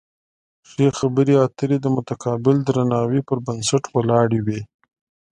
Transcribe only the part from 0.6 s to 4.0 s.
ښې خبرې اترې د متقابل درناوي پر بنسټ